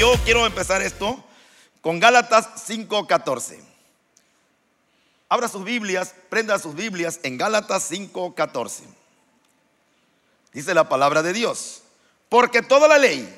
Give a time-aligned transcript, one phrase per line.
[0.00, 1.22] yo quiero empezar esto
[1.82, 3.62] con Gálatas 5:14.
[5.28, 8.84] Abra sus Biblias, prenda sus Biblias en Gálatas 5:14.
[10.54, 11.82] Dice la palabra de Dios.
[12.30, 13.28] Porque toda la ley,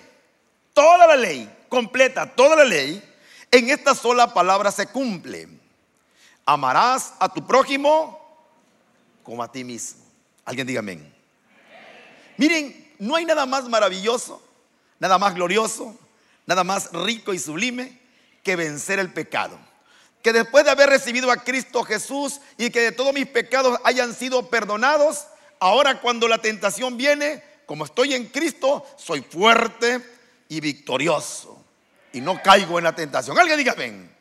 [0.73, 3.03] toda la ley, completa, toda la ley,
[3.51, 5.49] en esta sola palabra se cumple.
[6.47, 8.21] Amarás a tu prójimo
[9.25, 10.01] como a ti mismo.
[10.45, 11.13] Alguien diga amén.
[12.37, 14.41] Miren, no hay nada más maravilloso,
[15.01, 15.99] nada más glorioso,
[16.47, 17.99] nada más rico y sublime
[18.43, 19.59] que vencer el pecado.
[20.23, 24.15] Que después de haber recibido a Cristo Jesús y que de todos mis pecados hayan
[24.15, 25.27] sido perdonados,
[25.59, 30.01] ahora cuando la tentación viene, como estoy en Cristo, soy fuerte
[30.49, 31.65] y victorioso.
[32.13, 33.39] Y no caigo en la tentación.
[33.39, 34.13] Alguien diga ven.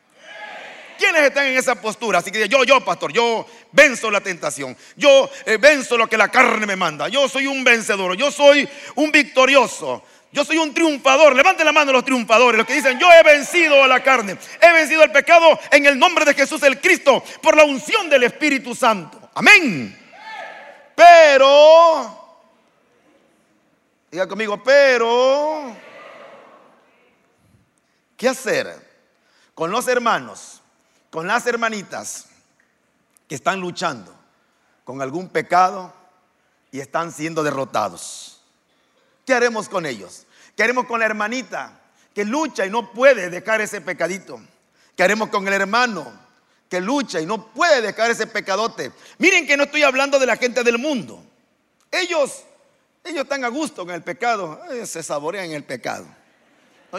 [0.98, 2.20] ¿Quiénes están en esa postura?
[2.20, 4.78] Así que yo, yo, pastor, yo venzo la tentación.
[4.96, 7.08] Yo eh, venzo lo que la carne me manda.
[7.10, 8.16] Yo soy un vencedor.
[8.16, 10.04] Yo soy un victorioso.
[10.32, 11.36] Yo soy un triunfador.
[11.36, 14.38] Levanten la mano los triunfadores, los que dicen, yo he vencido a la carne.
[14.62, 18.24] He vencido el pecado en el nombre de Jesús el Cristo, por la unción del
[18.24, 19.30] Espíritu Santo.
[19.34, 19.98] Amén.
[20.96, 22.40] Pero,
[24.10, 25.76] diga conmigo, pero,
[28.16, 28.90] ¿qué hacer
[29.54, 30.62] con los hermanos,
[31.10, 32.28] con las hermanitas
[33.28, 34.14] que están luchando
[34.84, 35.94] con algún pecado
[36.72, 38.31] y están siendo derrotados?
[39.32, 40.26] ¿Qué haremos con ellos?
[40.58, 41.80] ¿Qué haremos con la hermanita
[42.14, 44.42] que lucha y no puede dejar ese pecadito?
[44.94, 46.12] ¿Qué haremos con el hermano
[46.68, 48.92] que lucha y no puede dejar ese pecadote?
[49.20, 51.24] Miren que no estoy hablando de la gente del mundo.
[51.90, 52.44] Ellos,
[53.06, 56.06] ellos están a gusto con el pecado, se saborean el pecado.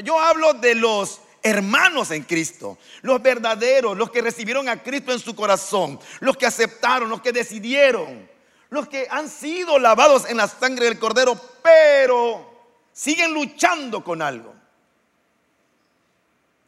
[0.03, 5.19] yo hablo de los hermanos en Cristo, los verdaderos, los que recibieron a Cristo en
[5.19, 8.32] su corazón, los que aceptaron, los que decidieron
[8.73, 14.55] los que han sido lavados en la sangre del cordero, pero siguen luchando con algo.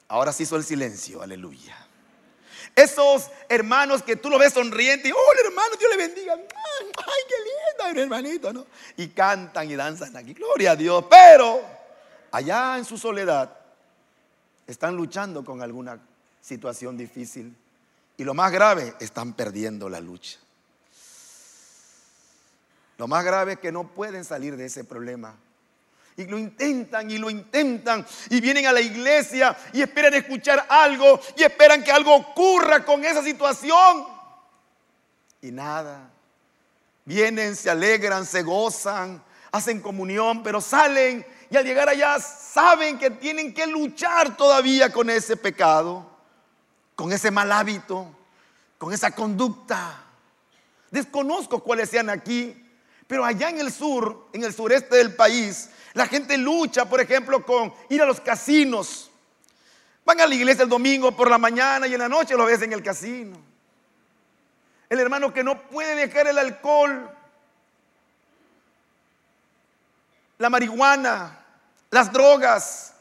[0.09, 1.75] Ahora sí hizo el silencio, aleluya.
[2.77, 6.34] Esos hermanos que tú lo ves sonriente y, oh, hermano, Dios le bendiga.
[6.34, 8.67] Ay, qué lindo, hermanito, ¿no?
[8.99, 11.07] Y cantan y danzan aquí, gloria a Dios.
[11.09, 11.62] Pero
[12.31, 13.51] allá en su soledad
[14.67, 15.99] están luchando con alguna
[16.43, 17.57] situación difícil.
[18.19, 20.44] Y lo más grave, están perdiendo la lucha.
[22.97, 25.37] Lo más grave es que no pueden salir de ese problema.
[26.16, 31.21] Y lo intentan y lo intentan y vienen a la iglesia y esperan escuchar algo
[31.37, 34.06] y esperan que algo ocurra con esa situación.
[35.43, 36.10] Y nada.
[37.04, 43.10] Vienen, se alegran, se gozan, hacen comunión, pero salen y al llegar allá saben que
[43.10, 46.06] tienen que luchar todavía con ese pecado,
[46.94, 48.09] con ese mal hábito,
[48.78, 50.03] con esa conducta.
[50.91, 52.64] Desconozco cuáles sean aquí,
[53.06, 57.44] pero allá en el sur, en el sureste del país, la gente lucha, por ejemplo,
[57.44, 59.10] con ir a los casinos.
[60.04, 62.62] Van a la iglesia el domingo por la mañana y en la noche lo ves
[62.62, 63.37] en el casino.
[64.88, 67.10] El hermano que no puede dejar el alcohol,
[70.38, 71.38] la marihuana,
[71.91, 72.94] las drogas,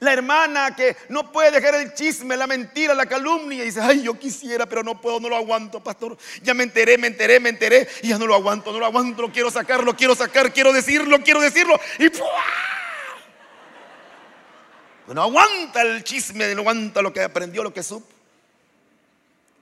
[0.00, 3.62] la hermana que no puede dejar el chisme, la mentira, la calumnia.
[3.62, 6.16] Y dice, ay, yo quisiera, pero no puedo, no lo aguanto, pastor.
[6.42, 7.88] Ya me enteré, me enteré, me enteré.
[8.02, 10.72] Y ya no lo aguanto, no lo aguanto, lo quiero sacar, lo quiero sacar, quiero
[10.72, 11.78] decirlo, quiero decirlo.
[11.98, 12.10] Y
[15.12, 18.06] No aguanta el chisme, no aguanta lo que aprendió, lo que supo.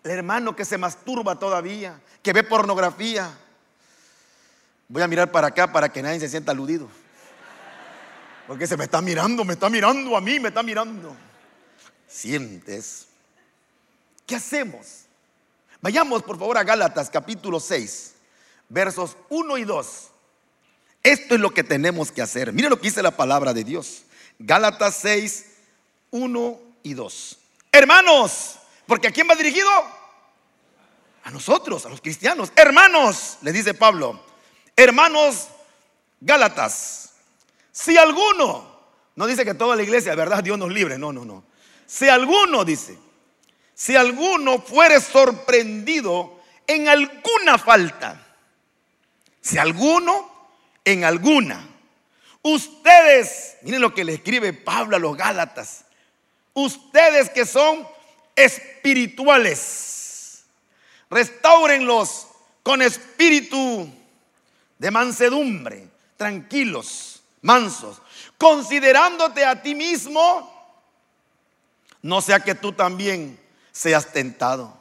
[0.05, 3.31] El hermano que se masturba todavía, que ve pornografía.
[4.89, 6.89] Voy a mirar para acá para que nadie se sienta aludido.
[8.47, 11.17] Porque se me está mirando, me está mirando a mí, me está mirando.
[12.07, 13.09] Sientes.
[14.27, 15.03] ¿Qué hacemos?
[15.81, 18.15] Vayamos por favor a Gálatas capítulo 6,
[18.69, 20.11] versos 1 y 2.
[21.03, 22.53] Esto es lo que tenemos que hacer.
[22.53, 24.03] Mire lo que dice la palabra de Dios.
[24.39, 25.47] Gálatas 6,
[26.11, 27.39] 1 y 2.
[27.73, 29.71] Hermanos, porque ¿a quién va dirigido?
[31.25, 32.53] A nosotros, a los cristianos.
[32.55, 34.21] Hermanos, le dice Pablo.
[34.77, 35.48] Hermanos
[36.21, 37.06] Gálatas
[37.77, 38.67] si alguno,
[39.17, 41.45] no dice que toda la iglesia, verdad, Dios nos libre, no, no, no.
[41.84, 42.99] Si alguno, dice,
[43.75, 48.19] si alguno fuere sorprendido en alguna falta,
[49.43, 50.49] si alguno
[50.87, 51.69] en alguna,
[52.41, 55.84] ustedes, miren lo que le escribe Pablo a los Gálatas,
[56.55, 57.87] ustedes que son
[58.34, 60.47] espirituales,
[61.11, 62.27] restáurenlos
[62.63, 63.87] con espíritu
[64.79, 68.00] de mansedumbre, tranquilos mansos,
[68.38, 70.53] considerándote a ti mismo,
[72.03, 73.41] no sea que tú también
[73.72, 74.77] seas tentado.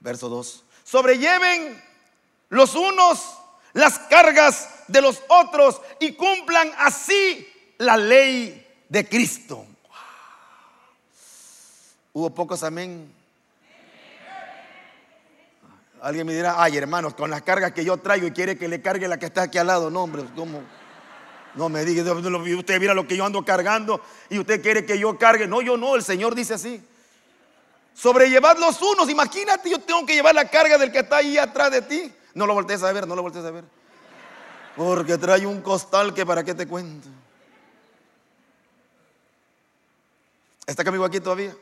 [0.00, 0.64] Verso 2.
[0.84, 1.82] Sobrelleven
[2.48, 3.38] los unos
[3.72, 7.48] las cargas de los otros y cumplan así
[7.78, 9.66] la ley de Cristo.
[12.12, 13.21] Hubo pocos amén.
[16.02, 18.82] Alguien me dirá, ay hermanos, con las cargas que yo traigo y quiere que le
[18.82, 19.88] cargue la que está aquí al lado.
[19.88, 20.60] No, hombre, ¿cómo?
[21.54, 25.16] No me diga, usted mira lo que yo ando cargando y usted quiere que yo
[25.16, 25.46] cargue.
[25.46, 26.84] No, yo no, el Señor dice así.
[27.94, 31.70] Sobrellevad los unos, imagínate, yo tengo que llevar la carga del que está ahí atrás
[31.70, 32.12] de ti.
[32.34, 33.64] No lo voltees a ver, no lo voltees a ver.
[34.74, 37.06] Porque trae un costal que para qué te cuento.
[40.66, 41.54] ¿Está conmigo aquí todavía?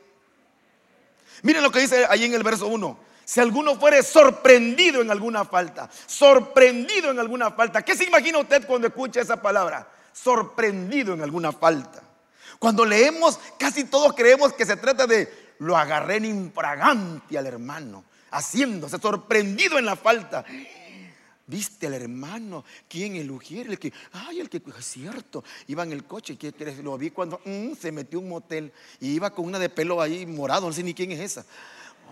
[1.43, 3.10] Miren lo que dice ahí en el verso 1.
[3.31, 7.81] Si alguno fuere sorprendido en alguna falta, sorprendido en alguna falta.
[7.81, 9.87] ¿Qué se imagina usted cuando escucha esa palabra?
[10.11, 12.03] Sorprendido en alguna falta.
[12.59, 18.03] Cuando leemos, casi todos creemos que se trata de lo agarré en infragante al hermano,
[18.31, 20.43] haciéndose sorprendido en la falta.
[21.47, 22.65] ¿Viste al hermano?
[22.89, 23.15] ¿Quién?
[23.15, 26.37] El el que, ay, el que, es cierto, iba en el coche,
[26.83, 30.25] lo vi cuando mm, se metió un motel y iba con una de pelo ahí
[30.25, 31.45] morado, no sé ni quién es esa.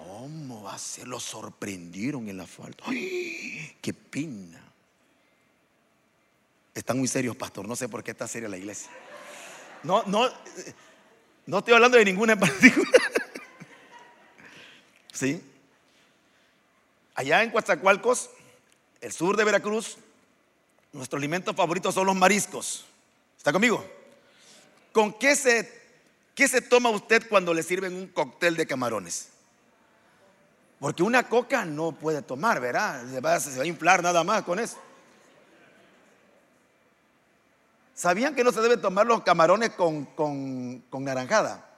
[0.03, 1.07] ¿Cómo va a ser?
[1.07, 2.83] Lo sorprendieron en la falta.
[2.87, 4.63] ¡Ay, ¡Qué pina!
[6.73, 8.89] Están muy serios, pastor, no sé por qué está seria la iglesia.
[9.83, 10.29] No, no,
[11.45, 12.93] no estoy hablando de ninguna en particular.
[15.13, 15.41] ¿Sí?
[17.15, 18.29] Allá en Coatzacoalcos
[19.01, 19.97] el sur de Veracruz,
[20.91, 22.85] nuestro alimento favorito son los mariscos.
[23.37, 23.85] ¿Está conmigo?
[24.91, 25.71] ¿Con qué se,
[26.35, 29.29] qué se toma usted cuando le sirven un cóctel de camarones?
[30.79, 33.03] Porque una coca no puede tomar, ¿verdad?
[33.09, 34.77] Se va, a inflar nada más con eso.
[37.93, 41.69] ¿Sabían que no se debe tomar los camarones con, con, con naranjada?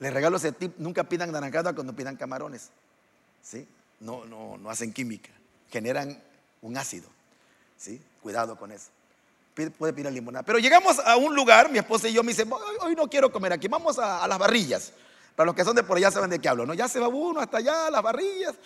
[0.00, 2.70] Les regalo ese tip, nunca pidan naranjada cuando pidan camarones.
[3.42, 3.66] ¿Sí?
[4.00, 5.30] No, no, no hacen química,
[5.70, 6.20] generan
[6.60, 7.08] un ácido.
[7.76, 8.02] ¿Sí?
[8.22, 8.90] Cuidado con eso.
[9.54, 10.44] Puede pedir limonada.
[10.44, 12.50] Pero llegamos a un lugar, mi esposa y yo me dicen,
[12.80, 14.92] hoy no quiero comer aquí, vamos a, las barrillas.
[15.38, 16.74] Para los que son de por allá saben de qué hablo, ¿no?
[16.74, 18.56] Ya se va uno hasta allá, las barrillas.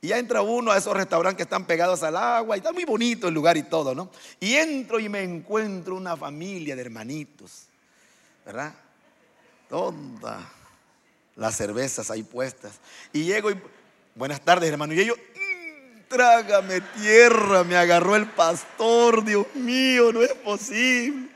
[0.00, 2.84] Y ya entra uno a esos restaurantes que están pegados al agua y está muy
[2.84, 4.10] bonito el lugar y todo, ¿no?
[4.40, 7.68] Y entro y me encuentro una familia de hermanitos,
[8.44, 8.74] ¿verdad?
[9.68, 10.42] Todas
[11.36, 12.80] las cervezas ahí puestas.
[13.12, 13.60] Y llego y,
[14.16, 14.94] buenas tardes, hermano.
[14.94, 15.16] Y ellos,
[16.08, 21.28] trágame tierra, me agarró el pastor, Dios mío, no es posible.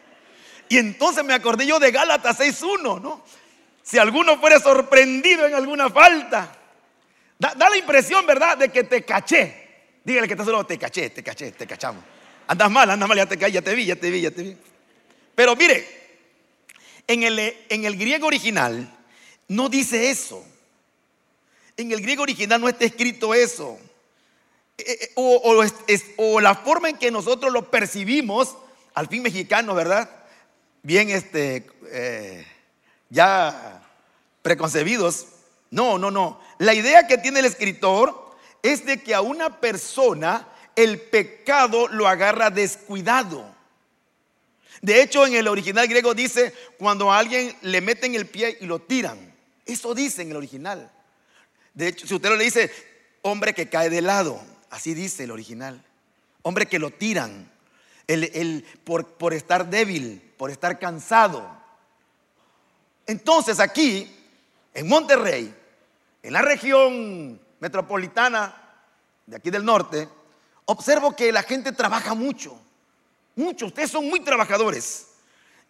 [0.68, 3.22] Y entonces me acordé yo de Gálatas 6.1, ¿no?
[3.90, 6.56] Si alguno fuere sorprendido en alguna falta,
[7.36, 9.68] da, la impresión, ¿verdad?, de que te caché.
[10.04, 12.04] Dígale que está solo, te caché, te caché, te cachamos.
[12.46, 14.42] Andas mal, andas mal, ya te caí, ya te vi, ya te vi, ya te
[14.42, 14.56] vi.
[15.34, 15.84] Pero mire,
[17.08, 17.38] en el,
[17.68, 18.96] en el griego original
[19.48, 20.46] no dice eso.
[21.76, 23.76] En el griego original no está escrito eso.
[24.78, 28.56] Eh, eh, o, la forma en que nosotros lo percibimos,
[28.94, 30.08] al fin mexicano, ¿verdad?
[30.84, 32.46] Bien, este, eh,
[33.08, 33.79] ya
[34.42, 35.26] preconcebidos.
[35.70, 36.40] No, no, no.
[36.58, 42.08] La idea que tiene el escritor es de que a una persona el pecado lo
[42.08, 43.54] agarra descuidado.
[44.82, 48.66] De hecho, en el original griego dice cuando a alguien le meten el pie y
[48.66, 49.34] lo tiran.
[49.66, 50.90] Eso dice en el original.
[51.74, 52.70] De hecho, si usted lo le dice,
[53.22, 54.40] hombre que cae de lado.
[54.70, 55.84] Así dice el original.
[56.42, 57.50] Hombre que lo tiran
[58.06, 61.48] el, por, por estar débil, por estar cansado.
[63.06, 64.16] Entonces aquí,
[64.74, 65.54] en Monterrey,
[66.22, 68.54] en la región metropolitana
[69.26, 70.08] de aquí del norte,
[70.64, 72.60] observo que la gente trabaja mucho.
[73.36, 75.06] Mucho, ustedes son muy trabajadores.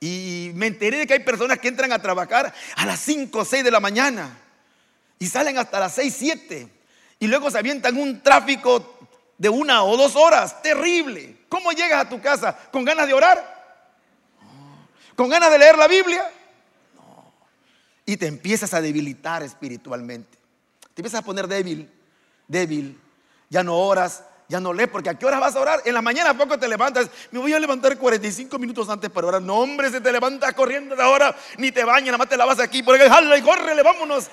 [0.00, 3.44] Y me enteré de que hay personas que entran a trabajar a las 5 o
[3.44, 4.38] 6 de la mañana
[5.18, 6.68] y salen hasta las 6, 7
[7.18, 8.98] y luego se avientan un tráfico
[9.36, 11.36] de una o dos horas, terrible.
[11.48, 12.56] ¿Cómo llegas a tu casa?
[12.72, 13.60] ¿Con ganas de orar?
[15.14, 16.30] ¿Con ganas de leer la Biblia?
[18.06, 20.38] Y te empiezas a debilitar espiritualmente.
[20.94, 21.90] Te empiezas a poner débil,
[22.48, 22.98] débil.
[23.48, 25.80] Ya no oras, ya no lees, porque ¿a qué horas vas a orar?
[25.84, 29.42] En la mañana poco te levantas, me voy a levantar 45 minutos antes para orar.
[29.42, 32.58] No, hombre, se te levanta corriendo de ahora, ni te bañas, nada más te lavas
[32.58, 34.28] aquí, porque jala y córrele, vámonos.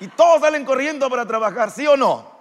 [0.00, 2.40] Y todos salen corriendo para trabajar, ¿sí o no?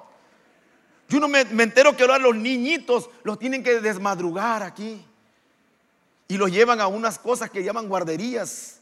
[1.09, 5.03] Yo no me, entero que ahora los niñitos los tienen que desmadrugar aquí.
[6.27, 8.78] Y los llevan a unas cosas que llaman guarderías,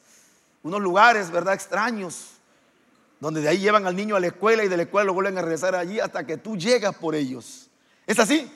[0.67, 1.53] unos lugares, ¿verdad?
[1.53, 2.31] Extraños,
[3.19, 5.37] donde de ahí llevan al niño a la escuela y de la escuela lo vuelven
[5.37, 7.69] a regresar allí hasta que tú llegas por ellos.
[8.05, 8.51] ¿Es así?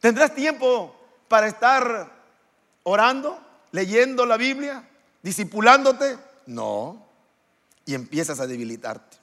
[0.00, 0.94] ¿Tendrás tiempo
[1.28, 2.12] para estar
[2.82, 3.38] orando,
[3.72, 4.88] leyendo la Biblia,
[5.22, 6.18] discipulándote?
[6.46, 7.04] No
[7.86, 9.16] y empiezas a debilitarte.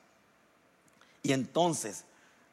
[1.24, 2.06] Y entonces,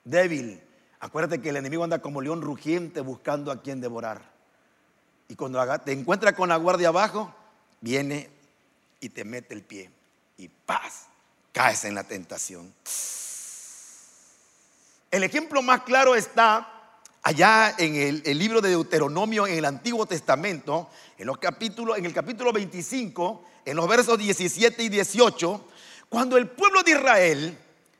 [0.05, 0.61] débil,
[1.01, 4.23] acuérdate que el enemigo anda como león rugiente buscando a quien devorar.
[5.29, 7.35] Y cuando te encuentra con la guardia abajo,
[7.81, 8.29] viene
[9.01, 9.91] y te mete el pie.
[10.37, 11.07] Y paz,
[11.53, 12.73] caes en la tentación.
[15.11, 16.93] El ejemplo más claro está
[17.23, 22.13] allá en el, libro de Deuteronomio, en el Antiguo Testamento, en, los capítulos, en el
[22.13, 25.69] capítulo 25, en los versos 17 y 18,
[26.09, 27.59] cuando el pueblo de Israel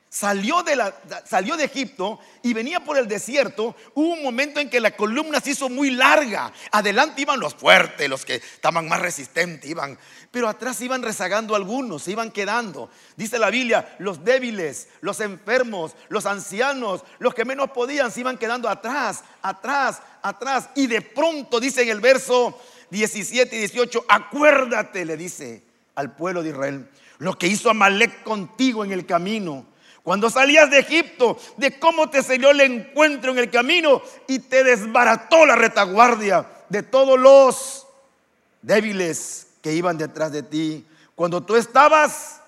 [0.09, 5.39] salió de, Egipto y venía por el desierto, hubo un momento en que la columna
[5.39, 6.51] se hizo muy larga.
[6.71, 9.97] Adelante iban los fuertes, los que estaban más resistentes, iban,
[10.31, 12.89] pero atrás iban rezagando algunos, se iban quedando.
[13.15, 18.37] Dice la Biblia, los débiles, los enfermos, los ancianos, los que menos podían, se iban
[18.37, 20.69] quedando atrás, atrás, atrás.
[20.75, 25.63] Y de pronto dice en el verso 17 y 18, acuérdate, le dice
[25.93, 26.89] al pueblo de Israel,
[27.19, 29.67] lo que hizo Amalek contigo en el camino
[30.09, 34.63] cuando salías de Egipto, de cómo te salió el encuentro en el camino y te
[34.63, 37.85] desbarató la retaguardia de todos los
[38.63, 40.83] débiles que iban detrás de ti.
[41.13, 42.41] Cuando tú estabas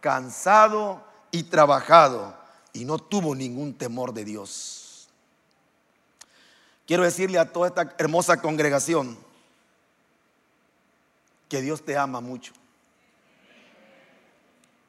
[0.00, 2.36] cansado y trabajado
[2.74, 5.08] y no tuvo ningún temor de Dios.
[6.86, 9.16] Quiero decirle a toda esta hermosa congregación
[11.48, 12.52] que Dios te ama mucho.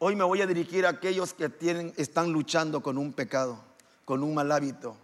[0.03, 3.63] Hoy me voy a dirigir a aquellos que tienen, están luchando con un pecado,
[4.03, 4.97] con un mal hábito.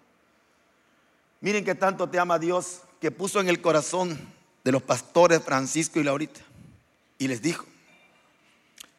[1.40, 4.18] Miren que tanto te ama Dios que puso en el corazón
[4.64, 6.40] de los pastores Francisco y Laurita
[7.20, 7.64] y les dijo,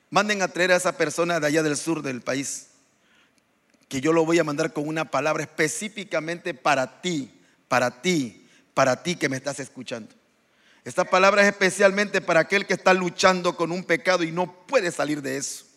[0.09, 2.69] manden a traer a esa persona de allá del sur del país,
[3.89, 7.29] que yo lo voy a mandar con una palabra específicamente para ti,
[7.67, 10.15] para ti, para ti que me estás escuchando.
[10.85, 14.93] Esta palabra es especialmente para aquel que está luchando con un pecado y no puede
[14.93, 15.68] salir de eso.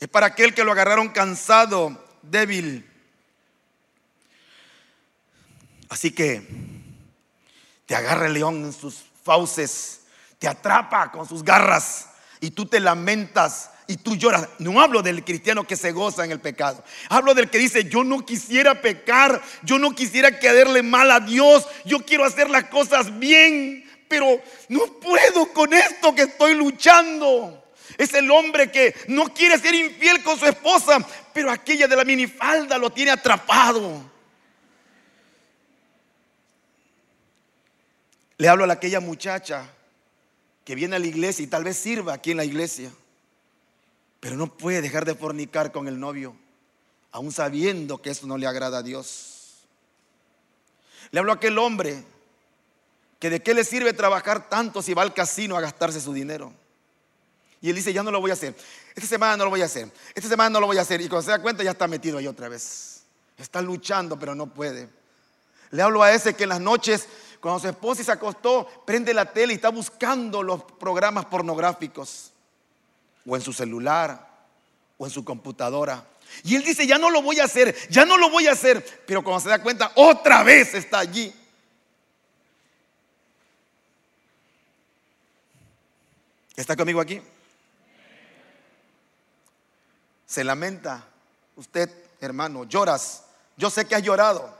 [0.00, 2.88] Es para aquel que lo agarraron cansado, débil.
[5.88, 6.46] Así que
[7.86, 10.00] te agarra el león en sus fauces,
[10.38, 12.08] te atrapa con sus garras
[12.40, 14.48] y tú te lamentas y tú lloras.
[14.58, 16.82] No hablo del cristiano que se goza en el pecado.
[17.08, 21.66] Hablo del que dice, yo no quisiera pecar, yo no quisiera quedarle mal a Dios,
[21.84, 27.65] yo quiero hacer las cosas bien, pero no puedo con esto que estoy luchando.
[27.96, 30.98] Es el hombre que no quiere ser infiel con su esposa,
[31.32, 34.02] pero aquella de la minifalda lo tiene atrapado.
[38.38, 39.70] Le hablo a aquella muchacha
[40.64, 42.90] que viene a la iglesia y tal vez sirva aquí en la iglesia,
[44.20, 46.36] pero no puede dejar de fornicar con el novio,
[47.12, 49.36] aún sabiendo que eso no le agrada a Dios.
[51.12, 52.02] Le hablo a aquel hombre
[53.18, 56.52] que de qué le sirve trabajar tanto si va al casino a gastarse su dinero.
[57.60, 58.54] Y él dice, ya no lo voy a hacer.
[58.94, 59.90] Esta semana no lo voy a hacer.
[60.14, 61.00] Esta semana no lo voy a hacer.
[61.00, 63.02] Y cuando se da cuenta ya está metido ahí otra vez.
[63.38, 64.88] Está luchando, pero no puede.
[65.70, 67.08] Le hablo a ese que en las noches,
[67.40, 72.30] cuando su esposa se acostó, prende la tele y está buscando los programas pornográficos.
[73.26, 74.28] O en su celular,
[74.98, 76.06] o en su computadora.
[76.44, 78.84] Y él dice, ya no lo voy a hacer, ya no lo voy a hacer.
[79.06, 81.34] Pero cuando se da cuenta, otra vez está allí.
[86.54, 87.20] ¿Está conmigo aquí?
[90.26, 91.04] Se lamenta.
[91.54, 91.88] Usted,
[92.20, 93.22] hermano, lloras.
[93.56, 94.56] Yo sé que has llorado.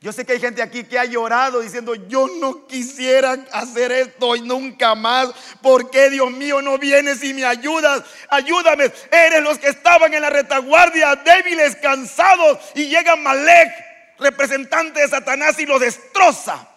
[0.00, 4.36] Yo sé que hay gente aquí que ha llorado diciendo, yo no quisiera hacer esto
[4.36, 5.30] y nunca más.
[5.62, 8.02] ¿Por qué, Dios mío, no vienes y me ayudas?
[8.28, 8.92] Ayúdame.
[9.10, 13.70] Eres los que estaban en la retaguardia, débiles, cansados, y llega Malek,
[14.18, 16.68] representante de Satanás, y lo destroza.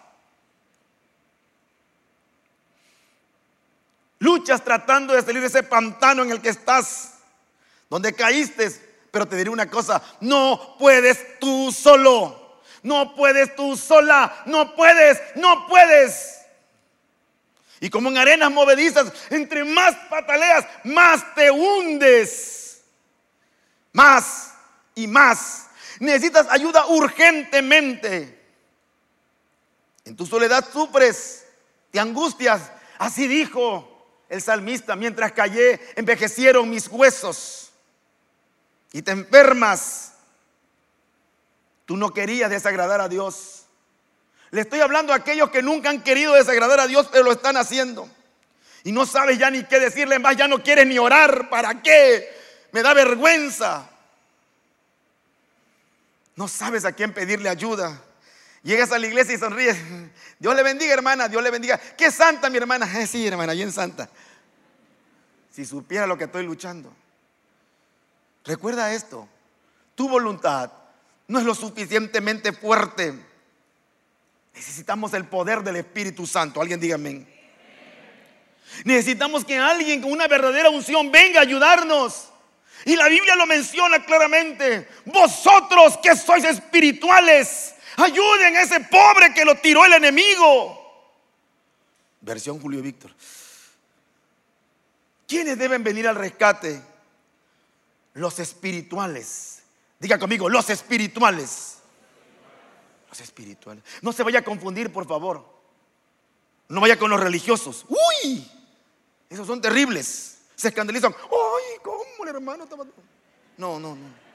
[4.20, 7.17] Luchas tratando de salir de ese pantano en el que estás
[7.88, 8.70] donde caíste,
[9.10, 15.18] pero te diré una cosa, no puedes tú solo, no puedes tú sola, no puedes,
[15.36, 16.36] no puedes.
[17.80, 22.82] Y como en arenas movedizas, entre más pataleas, más te hundes.
[23.92, 24.52] Más
[24.94, 25.68] y más.
[26.00, 28.36] Necesitas ayuda urgentemente.
[30.04, 31.46] En tu soledad sufres,
[31.90, 32.70] te angustias.
[32.98, 37.67] Así dijo el salmista, mientras callé, envejecieron mis huesos
[38.98, 40.14] y te enfermas,
[41.84, 43.66] tú no querías desagradar a Dios.
[44.50, 47.56] Le estoy hablando a aquellos que nunca han querido desagradar a Dios, pero lo están
[47.56, 48.10] haciendo.
[48.82, 51.48] Y no sabes ya ni qué decirle, más ya no quieres ni orar.
[51.48, 52.28] ¿Para qué?
[52.72, 53.88] Me da vergüenza.
[56.34, 58.02] No sabes a quién pedirle ayuda.
[58.64, 59.76] Llegas a la iglesia y sonríes.
[60.40, 61.28] Dios le bendiga, hermana.
[61.28, 61.78] Dios le bendiga.
[61.78, 63.00] Qué santa, mi hermana.
[63.00, 64.08] Eh, sí, hermana, bien santa.
[65.52, 66.92] Si supiera lo que estoy luchando.
[68.48, 69.28] Recuerda esto,
[69.94, 70.72] tu voluntad
[71.26, 73.12] no es lo suficientemente fuerte.
[74.54, 76.62] Necesitamos el poder del Espíritu Santo.
[76.62, 77.26] Alguien dígame.
[78.84, 82.30] Necesitamos que alguien con una verdadera unción venga a ayudarnos.
[82.86, 84.88] Y la Biblia lo menciona claramente.
[85.04, 91.12] Vosotros que sois espirituales, ayuden a ese pobre que lo tiró el enemigo.
[92.22, 93.10] Versión Julio Víctor.
[95.26, 96.87] ¿Quiénes deben venir al rescate?
[98.18, 99.62] Los espirituales.
[100.00, 101.78] Diga conmigo, los espirituales.
[103.08, 103.84] Los espirituales.
[104.02, 105.46] No se vaya a confundir, por favor.
[106.68, 107.86] No vaya con los religiosos.
[107.88, 108.50] Uy,
[109.30, 110.38] esos son terribles.
[110.56, 111.14] Se escandalizan.
[111.14, 112.84] Ay, ¿cómo el hermano estaba?
[113.56, 114.28] No, no, no.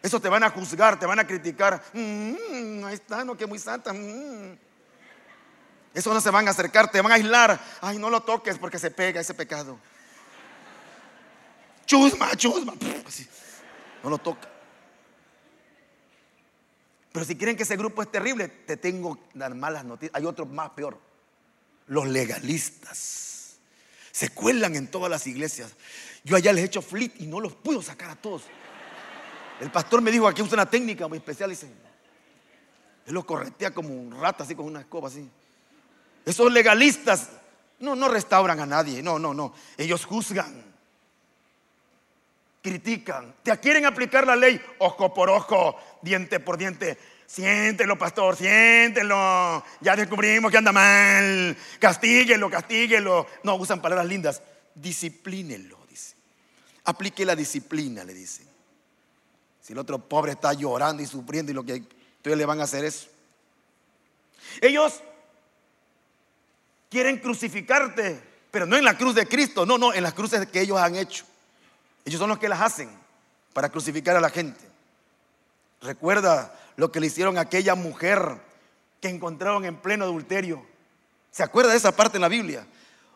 [0.00, 1.82] Eso te van a juzgar, te van a criticar.
[1.92, 3.92] Mm, ahí está, no, que muy santa.
[3.92, 4.56] Mm.
[5.92, 7.60] Eso no se van a acercar, te van a aislar.
[7.80, 9.80] Ay, no lo toques porque se pega ese pecado.
[11.90, 12.72] Chusma, chusma.
[14.04, 14.48] No lo toca.
[17.10, 20.14] Pero si quieren que ese grupo es terrible, te tengo las malas noticias.
[20.14, 20.96] Hay otro más peor.
[21.88, 23.56] Los legalistas.
[24.12, 25.72] Se cuelan en todas las iglesias.
[26.22, 28.42] Yo allá les he hecho flit y no los puedo sacar a todos.
[29.60, 31.50] El pastor me dijo aquí usa una técnica muy especial.
[31.50, 31.66] Dice,
[33.04, 35.28] él los corretea como un rata, así con una escoba así.
[36.24, 37.30] Esos legalistas
[37.80, 39.02] no, no restauran a nadie.
[39.02, 39.52] No, no, no.
[39.76, 40.69] Ellos juzgan
[42.62, 46.98] critican, te quieren aplicar la ley ojo por ojo, diente por diente.
[47.26, 49.64] Siéntelo, pastor, siéntelo.
[49.80, 51.56] Ya descubrimos que anda mal.
[51.78, 53.24] Castíguelo, castíguelo.
[53.44, 54.42] No, usan palabras lindas.
[54.74, 56.16] Disciplínelo, dice.
[56.86, 58.42] Aplique la disciplina, le dice.
[59.60, 62.64] Si el otro pobre está llorando y sufriendo y lo que entonces le van a
[62.64, 63.08] hacer eso.
[64.60, 65.00] Ellos
[66.90, 70.60] quieren crucificarte, pero no en la cruz de Cristo, no, no, en las cruces que
[70.60, 71.24] ellos han hecho.
[72.04, 72.90] Ellos son los que las hacen
[73.52, 74.60] para crucificar a la gente.
[75.82, 78.40] Recuerda lo que le hicieron a aquella mujer
[79.00, 80.64] que encontraron en pleno adulterio.
[81.30, 82.66] ¿Se acuerda de esa parte en la Biblia?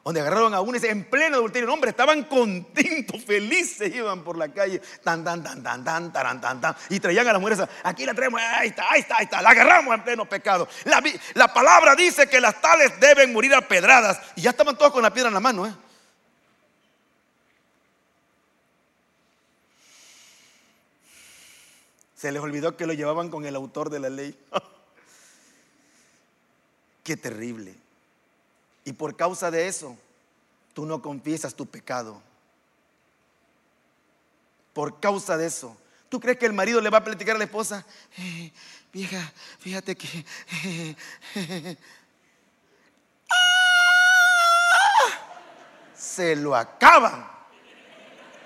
[0.05, 1.73] Donde agarraron a uno en pleno adulterio.
[1.73, 4.81] hombre, estaban contentos, felices, iban por la calle.
[5.03, 6.77] Tan, tan, tan, tan, tan, tan.
[6.90, 7.66] Y traían a las mujeres.
[7.83, 9.40] Aquí la traemos, ahí está, ahí está, ahí está.
[9.40, 10.68] La agarramos en pleno pecado.
[10.85, 14.20] La, la palabra dice que las tales deben morir a pedradas.
[14.37, 15.73] Y ya estaban todos con la piedra en la mano, ¿eh?
[22.25, 24.35] Se les olvidó que lo llevaban con el autor de la ley.
[27.05, 27.75] Qué terrible.
[28.87, 29.95] Y por causa de eso,
[30.73, 32.23] tú no confiesas tu pecado.
[34.73, 35.77] Por causa de eso.
[36.09, 37.85] ¿Tú crees que el marido le va a platicar a la esposa?
[38.17, 38.51] Eh,
[38.91, 40.25] vieja, fíjate que...
[45.95, 47.29] Se lo acaban.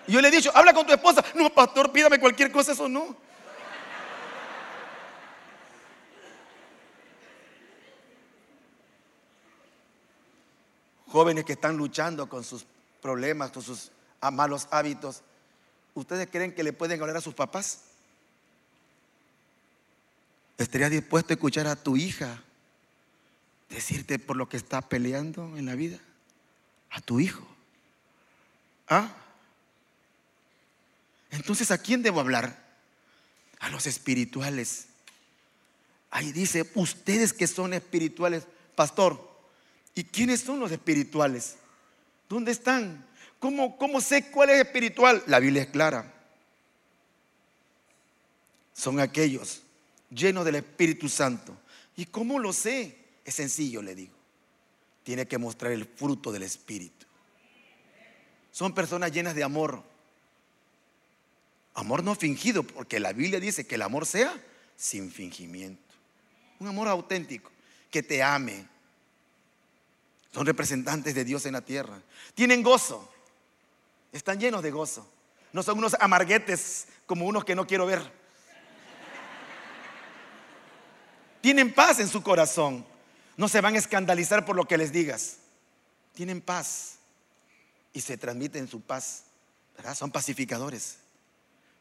[0.09, 1.25] Yo le he dicho, habla con tu esposa.
[1.37, 3.28] No, pastor, pídame cualquier cosa, eso no.
[11.09, 12.64] Jóvenes que están luchando con sus
[13.01, 13.90] problemas, con sus
[14.33, 15.23] malos hábitos,
[15.94, 17.81] ¿ustedes creen que le pueden hablar a sus papás?
[20.59, 22.42] ¿Estarías dispuesto a escuchar a tu hija
[23.68, 25.99] decirte por lo que está peleando en la vida?
[26.90, 27.47] A tu hijo.
[28.88, 29.14] ¿Ah?
[31.31, 32.66] Entonces, ¿a quién debo hablar?
[33.61, 34.87] A los espirituales.
[36.11, 38.44] Ahí dice, ustedes que son espirituales,
[38.75, 39.28] pastor,
[39.98, 41.56] ¿Y quiénes son los espirituales?
[42.28, 43.04] ¿Dónde están?
[43.40, 45.24] ¿Cómo, ¿Cómo sé cuál es espiritual?
[45.26, 46.14] La Biblia es clara.
[48.72, 49.62] Son aquellos
[50.08, 51.52] llenos del Espíritu Santo.
[51.96, 52.96] ¿Y cómo lo sé?
[53.24, 54.14] Es sencillo, le digo.
[55.02, 57.04] Tiene que mostrar el fruto del Espíritu.
[58.52, 59.82] Son personas llenas de amor.
[61.74, 64.32] Amor no fingido, porque la Biblia dice que el amor sea
[64.76, 65.92] sin fingimiento.
[66.61, 67.50] Un amor auténtico,
[67.90, 68.64] que te ame,
[70.33, 72.01] son representantes de Dios en la tierra.
[72.35, 73.11] Tienen gozo.
[74.12, 75.07] Están llenos de gozo.
[75.53, 78.03] No son unos amarguetes como unos que no quiero ver.
[81.41, 82.85] Tienen paz en su corazón.
[83.37, 85.38] No se van a escandalizar por lo que les digas.
[86.14, 86.97] Tienen paz.
[87.93, 89.25] Y se transmiten su paz.
[89.95, 90.99] Son pacificadores.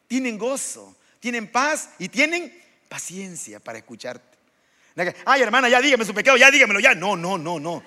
[0.08, 0.96] Tienen gozo.
[1.20, 2.54] Tienen paz y tienen
[2.88, 4.38] paciencia para escucharte.
[5.26, 6.96] Ay, hermana, ya dígame su pecado, ya dígamelo, ya.
[6.96, 7.84] No, no, no, no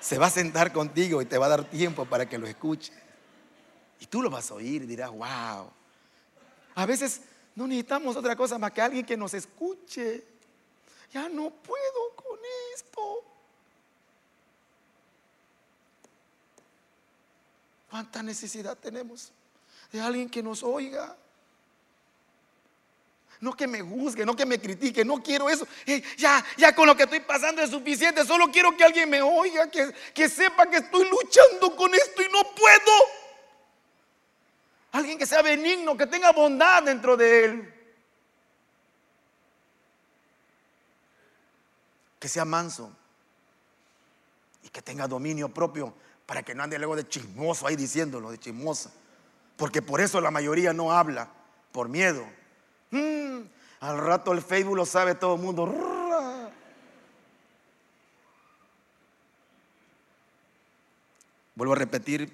[0.00, 2.92] se va a sentar contigo y te va a dar tiempo para que lo escuche.
[4.00, 5.70] Y tú lo vas a oír y dirás, wow.
[6.74, 7.22] A veces
[7.56, 10.24] no necesitamos otra cosa más que alguien que nos escuche.
[11.12, 12.38] Ya no puedo con
[12.74, 13.24] esto.
[17.90, 19.32] ¿Cuánta necesidad tenemos
[19.90, 21.16] de alguien que nos oiga?
[23.40, 25.66] No que me juzgue, no que me critique, no quiero eso.
[26.16, 28.24] Ya, ya con lo que estoy pasando es suficiente.
[28.24, 32.32] Solo quiero que alguien me oiga, que, que sepa que estoy luchando con esto y
[32.32, 32.92] no puedo.
[34.92, 37.74] Alguien que sea benigno, que tenga bondad dentro de él.
[42.18, 42.90] Que sea manso
[44.64, 45.94] y que tenga dominio propio
[46.26, 48.90] para que no ande luego de chismoso ahí diciéndolo, de chismosa.
[49.56, 51.30] Porque por eso la mayoría no habla,
[51.72, 52.26] por miedo.
[52.90, 53.40] Mm,
[53.80, 55.66] al rato el Facebook lo sabe todo el mundo.
[61.54, 62.32] Vuelvo a repetir,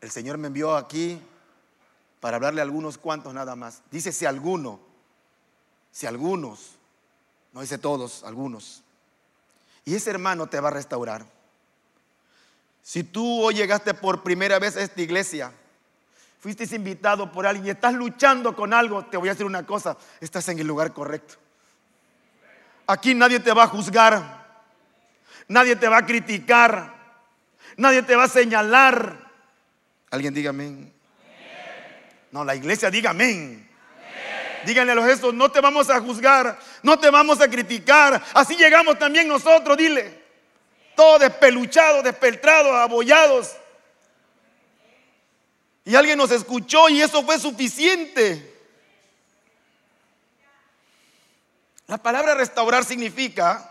[0.00, 1.20] el Señor me envió aquí
[2.20, 3.82] para hablarle a algunos cuantos nada más.
[3.90, 4.78] Dice si alguno,
[5.90, 6.76] si algunos,
[7.52, 8.82] no dice todos, algunos.
[9.84, 11.26] Y ese hermano te va a restaurar.
[12.82, 15.52] Si tú hoy llegaste por primera vez a esta iglesia,
[16.40, 19.96] fuiste invitado por alguien y estás luchando con algo, te voy a decir una cosa,
[20.20, 21.34] estás en el lugar correcto.
[22.86, 24.46] Aquí nadie te va a juzgar,
[25.46, 26.94] nadie te va a criticar,
[27.76, 29.30] nadie te va a señalar.
[30.10, 30.92] Alguien diga amén.
[32.32, 33.68] No, la iglesia diga amén.
[34.64, 38.22] Díganle a los gestos, no te vamos a juzgar, no te vamos a criticar.
[38.34, 40.20] Así llegamos también nosotros, dile.
[40.96, 43.56] Todos despeluchados, despeltrados, abollados.
[45.84, 48.46] Y alguien nos escuchó y eso fue suficiente.
[51.86, 53.66] La palabra restaurar significa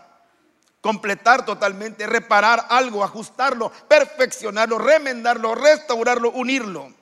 [0.80, 6.92] completar totalmente, reparar algo, ajustarlo, perfeccionarlo, remendarlo, restaurarlo, unirlo.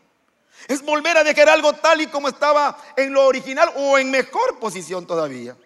[0.66, 4.58] Es volver a dejar algo tal y como estaba en lo original o en mejor
[4.58, 5.56] posición todavía.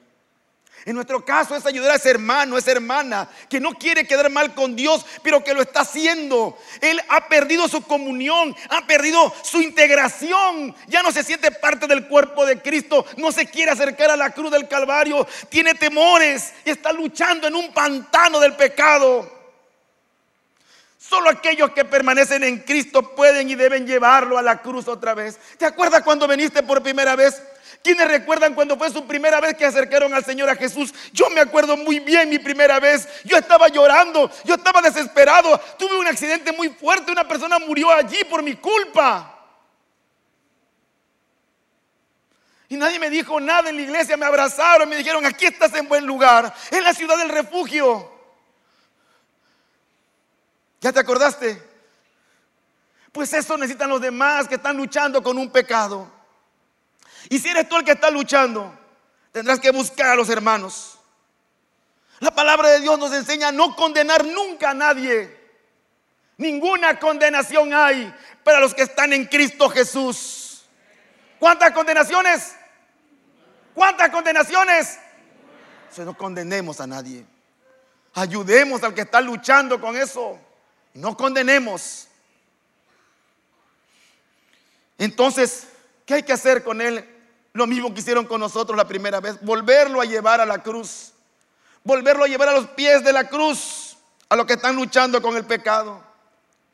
[0.84, 4.30] En nuestro caso es ayudar a ese hermano, a esa hermana que no quiere quedar
[4.30, 6.58] mal con Dios, pero que lo está haciendo.
[6.80, 10.74] Él ha perdido su comunión, ha perdido su integración.
[10.88, 14.30] Ya no se siente parte del cuerpo de Cristo, no se quiere acercar a la
[14.30, 19.42] cruz del Calvario, tiene temores y está luchando en un pantano del pecado.
[20.98, 25.38] Solo aquellos que permanecen en Cristo pueden y deben llevarlo a la cruz otra vez.
[25.58, 27.42] ¿Te acuerdas cuando viniste por primera vez?
[27.82, 30.94] ¿Quiénes recuerdan cuando fue su primera vez que acercaron al Señor a Jesús?
[31.12, 33.08] Yo me acuerdo muy bien mi primera vez.
[33.24, 35.58] Yo estaba llorando, yo estaba desesperado.
[35.78, 39.28] Tuve un accidente muy fuerte, una persona murió allí por mi culpa.
[42.68, 45.88] Y nadie me dijo nada en la iglesia, me abrazaron, me dijeron, aquí estás en
[45.88, 48.10] buen lugar, en la ciudad del refugio.
[50.80, 51.62] ¿Ya te acordaste?
[53.10, 56.10] Pues eso necesitan los demás que están luchando con un pecado.
[57.28, 58.78] Y si eres tú el que está luchando,
[59.32, 60.98] tendrás que buscar a los hermanos.
[62.20, 65.40] La palabra de Dios nos enseña a no condenar nunca a nadie.
[66.37, 70.64] Ninguna condenación hay para los que están en Cristo Jesús.
[71.38, 72.54] ¿Cuántas condenaciones?
[73.74, 74.98] ¿Cuántas condenaciones?
[75.98, 77.26] No condenemos a nadie.
[78.14, 80.38] Ayudemos al que está luchando con eso.
[80.94, 82.08] No condenemos.
[84.98, 85.66] Entonces,
[86.06, 87.08] ¿qué hay que hacer con él?
[87.52, 91.12] Lo mismo que hicieron con nosotros la primera vez, volverlo a llevar a la cruz,
[91.84, 93.96] volverlo a llevar a los pies de la cruz,
[94.28, 96.02] a los que están luchando con el pecado.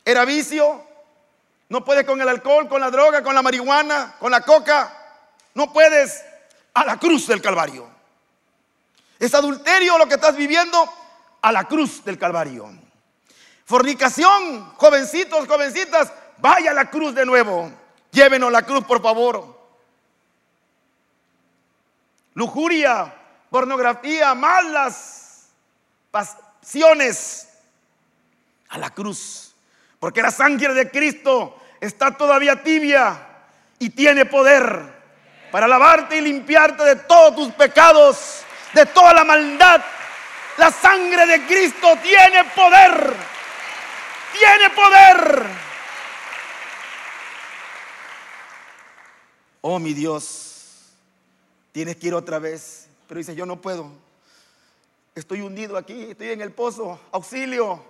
[0.04, 0.84] Era vicio,
[1.68, 4.94] no puedes con el alcohol, con la droga, con la marihuana, con la coca,
[5.54, 6.22] no puedes
[6.74, 7.88] a la cruz del Calvario.
[9.18, 10.78] Es adulterio lo que estás viviendo
[11.42, 12.70] a la cruz del Calvario.
[13.64, 17.70] Fornicación, jovencitos, jovencitas, vaya a la cruz de nuevo.
[18.10, 19.58] Llévenos la cruz, por favor
[22.38, 23.12] lujuria,
[23.50, 25.48] pornografía, malas
[26.08, 27.48] pasiones
[28.68, 29.56] a la cruz.
[29.98, 33.18] Porque la sangre de Cristo está todavía tibia
[33.80, 34.98] y tiene poder
[35.50, 38.42] para lavarte y limpiarte de todos tus pecados,
[38.72, 39.80] de toda la maldad.
[40.58, 43.16] La sangre de Cristo tiene poder.
[44.32, 45.67] Tiene poder.
[49.60, 50.58] Oh mi Dios.
[51.72, 52.88] Tienes que ir otra vez.
[53.06, 53.90] Pero dice, yo no puedo.
[55.14, 57.00] Estoy hundido aquí, estoy en el pozo.
[57.10, 57.82] Auxilio.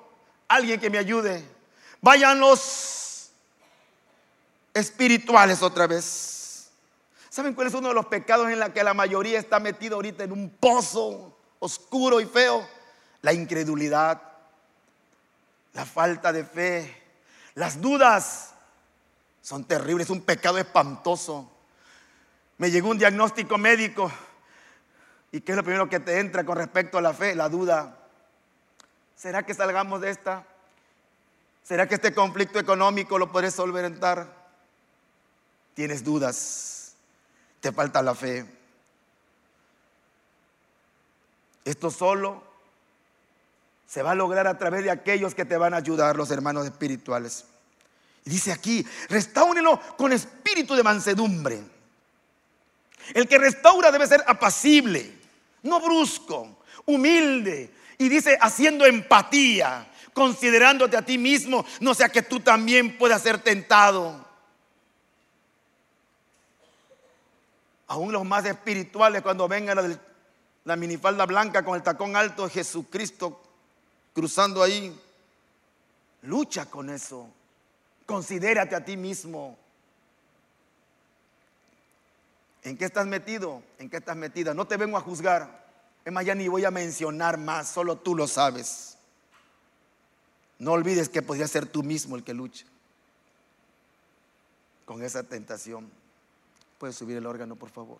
[0.48, 1.44] Alguien que me ayude.
[2.00, 3.30] Vayan los
[4.72, 6.70] espirituales otra vez.
[7.28, 10.24] ¿Saben cuál es uno de los pecados en la que la mayoría está metida ahorita
[10.24, 12.66] en un pozo oscuro y feo?
[13.20, 14.22] La incredulidad,
[15.74, 17.02] la falta de fe,
[17.54, 18.54] las dudas.
[19.42, 21.50] Son terribles, es un pecado espantoso
[22.58, 24.10] me llegó un diagnóstico médico.
[25.30, 27.34] ¿Y qué es lo primero que te entra con respecto a la fe?
[27.34, 27.96] La duda.
[29.16, 30.44] ¿Será que salgamos de esta?
[31.62, 34.26] ¿Será que este conflicto económico lo podré solventar?
[35.74, 36.94] Tienes dudas.
[37.60, 38.46] te falta la fe.
[41.64, 42.42] Esto solo
[43.86, 46.64] se va a lograr a través de aquellos que te van a ayudar, los hermanos
[46.64, 47.44] espirituales.
[48.24, 51.77] Y dice aquí, restáurenlo con espíritu de mansedumbre.
[53.14, 55.12] El que restaura debe ser apacible,
[55.62, 57.72] no brusco, humilde.
[57.98, 63.38] Y dice, haciendo empatía, considerándote a ti mismo, no sea que tú también puedas ser
[63.38, 64.26] tentado.
[67.86, 69.98] Aún los más espirituales, cuando venga la,
[70.64, 73.42] la minifalda blanca con el tacón alto de Jesucristo
[74.12, 74.98] cruzando ahí,
[76.22, 77.28] lucha con eso.
[78.04, 79.56] Considérate a ti mismo.
[82.62, 83.62] ¿En qué estás metido?
[83.78, 84.54] ¿En qué estás metida?
[84.54, 85.66] No te vengo a juzgar.
[86.04, 88.96] Es más, ya ni voy a mencionar más, solo tú lo sabes.
[90.58, 92.66] No olvides que podría ser tú mismo el que lucha
[94.88, 95.90] con esa tentación.
[96.78, 97.98] Puedes subir el órgano, por favor.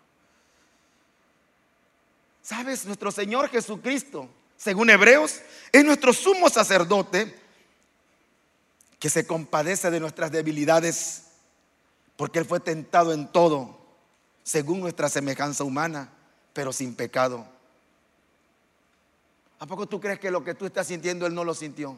[2.43, 2.87] ¿Sabes?
[2.87, 7.39] Nuestro Señor Jesucristo, según Hebreos, es nuestro sumo sacerdote
[8.99, 11.25] que se compadece de nuestras debilidades,
[12.17, 13.79] porque Él fue tentado en todo,
[14.49, 16.09] según nuestra semejanza humana,
[16.55, 17.47] pero sin pecado.
[19.59, 21.95] ¿A poco tú crees que lo que tú estás sintiendo Él no lo sintió?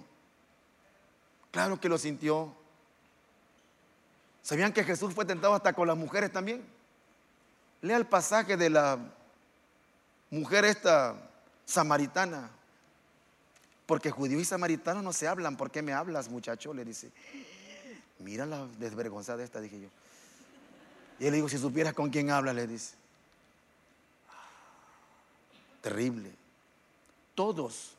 [1.53, 2.53] Claro que lo sintió.
[4.43, 6.65] ¿Sabían que Jesús fue tentado hasta con las mujeres también?
[7.83, 8.99] Lea el pasaje de la
[10.29, 11.31] mujer esta
[11.65, 12.51] samaritana.
[13.87, 15.57] Porque judío y samaritano no se hablan.
[15.57, 16.75] ¿Por qué me hablas, muchacho?
[16.75, 17.13] Le dice.
[18.19, 19.89] Mira la desvergonzada esta, dije yo.
[21.20, 22.94] Y le dijo, si supieras con quién habla, le dice.
[25.83, 26.33] Terrible.
[27.35, 27.92] Todos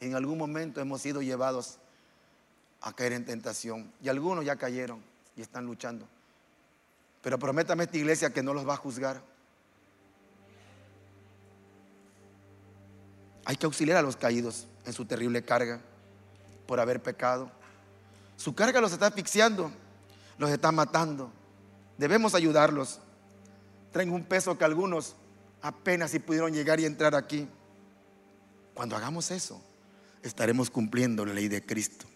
[0.00, 1.78] en algún momento hemos sido llevados
[2.80, 3.92] a caer en tentación.
[4.00, 5.02] Y algunos ya cayeron
[5.36, 6.06] y están luchando.
[7.20, 9.20] Pero prométame esta iglesia que no los va a juzgar.
[13.44, 15.80] Hay que auxiliar a los caídos en su terrible carga
[16.66, 17.50] por haber pecado.
[18.36, 19.72] Su carga los está asfixiando,
[20.38, 21.32] los está matando.
[21.98, 23.00] Debemos ayudarlos.
[23.92, 25.16] Traen un peso que algunos
[25.60, 27.48] apenas si pudieron llegar y entrar aquí.
[28.72, 29.60] Cuando hagamos eso,
[30.22, 32.06] estaremos cumpliendo la ley de Cristo.